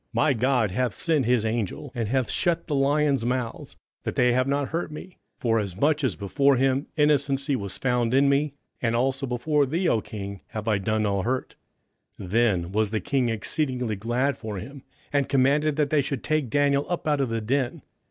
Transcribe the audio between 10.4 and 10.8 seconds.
have I